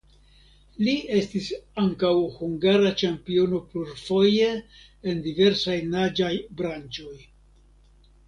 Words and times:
Li 0.85 0.93
estis 1.17 1.49
ankaŭ 1.81 2.13
hungara 2.37 2.93
ĉampiono 3.01 3.61
plurfoje 3.73 4.47
en 5.11 5.21
diversaj 5.29 5.77
naĝaj 5.93 6.33
branĉoj. 6.63 7.15